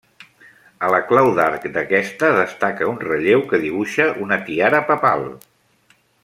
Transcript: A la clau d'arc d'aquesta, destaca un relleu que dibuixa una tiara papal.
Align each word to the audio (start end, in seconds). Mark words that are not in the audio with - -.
A 0.85 0.87
la 0.93 1.01
clau 1.11 1.27
d'arc 1.39 1.67
d'aquesta, 1.75 2.31
destaca 2.37 2.87
un 2.95 2.99
relleu 3.05 3.45
que 3.53 3.61
dibuixa 3.67 4.09
una 4.25 4.41
tiara 4.49 4.83
papal. 4.91 5.29